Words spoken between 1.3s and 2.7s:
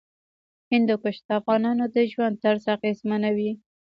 افغانانو د ژوند طرز